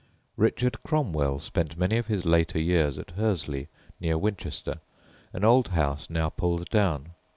[0.35, 3.67] Richard Cromwell spent many of his later years at Hursley,
[3.99, 4.79] near Winchester,
[5.31, 7.11] an old house now pulled down.